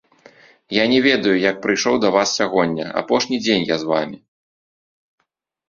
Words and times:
Я 0.81 0.85
не 0.93 0.95
ведаю, 1.07 1.33
як 1.49 1.59
прыйшоў 1.65 1.95
да 2.05 2.09
вас 2.17 2.33
сягоння, 2.39 2.85
апошні 3.03 3.35
дзень 3.45 3.69
я 3.75 3.81
з 3.85 3.91
вамі. 3.93 4.17